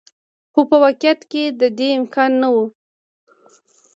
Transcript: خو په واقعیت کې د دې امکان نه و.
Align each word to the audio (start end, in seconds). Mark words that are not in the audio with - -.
خو 0.53 0.61
په 0.69 0.77
واقعیت 0.83 1.21
کې 1.31 1.43
د 1.59 1.63
دې 1.77 1.89
امکان 1.99 2.31
نه 2.41 2.49
و. 2.53 2.57